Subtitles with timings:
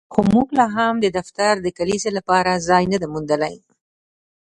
[0.13, 3.55] خو موږ لاهم د دفتر د کلیزې لپاره ځای نه دی موندلی